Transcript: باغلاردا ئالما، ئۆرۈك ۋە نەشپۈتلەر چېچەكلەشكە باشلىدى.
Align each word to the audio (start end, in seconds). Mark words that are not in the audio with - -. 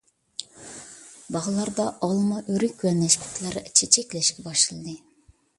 باغلاردا 1.35 1.85
ئالما، 2.07 2.39
ئۆرۈك 2.53 2.83
ۋە 2.87 2.95
نەشپۈتلەر 3.03 3.63
چېچەكلەشكە 3.81 4.51
باشلىدى. 4.51 5.01